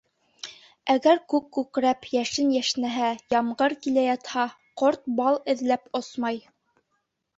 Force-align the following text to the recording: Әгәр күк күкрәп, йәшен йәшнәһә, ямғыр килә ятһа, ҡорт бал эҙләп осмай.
Әгәр 0.93 1.19
күк 1.33 1.49
күкрәп, 1.57 2.07
йәшен 2.17 2.49
йәшнәһә, 2.55 3.11
ямғыр 3.35 3.77
килә 3.85 4.07
ятһа, 4.09 4.47
ҡорт 4.83 5.07
бал 5.21 5.39
эҙләп 5.55 5.89
осмай. 6.01 6.43